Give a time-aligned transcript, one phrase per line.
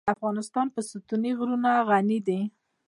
[0.15, 2.41] افغانستان په ستوني غرونه غني دی.